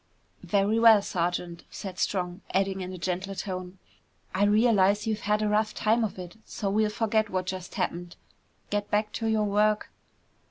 [0.41, 3.77] "Very well, Sergeant!" said Strong, adding in a gentler tone,
[4.33, 8.15] "I realize you've had a rough time of it, so we'll forget what just happened.
[8.71, 9.91] Get back to your work."